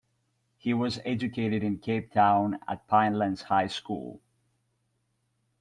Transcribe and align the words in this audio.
He 0.57 0.73
was 0.73 0.99
educated 1.05 1.61
in 1.61 1.77
Cape 1.77 2.11
Town 2.11 2.57
at 2.67 2.87
Pinelands 2.87 3.43
High 3.43 3.67
School. 3.67 4.19